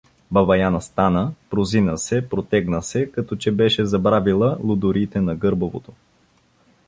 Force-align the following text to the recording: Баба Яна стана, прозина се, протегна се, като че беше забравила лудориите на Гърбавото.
Баба 0.35 0.55
Яна 0.59 0.79
стана, 0.85 1.21
прозина 1.49 1.97
се, 1.97 2.29
протегна 2.29 2.81
се, 2.83 3.11
като 3.11 3.35
че 3.35 3.51
беше 3.51 3.85
забравила 3.85 4.57
лудориите 4.63 5.21
на 5.21 5.35
Гърбавото. 5.35 5.93